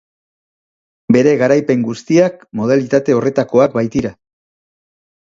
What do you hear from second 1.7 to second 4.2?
guztiak modalitate horretakoak baitira.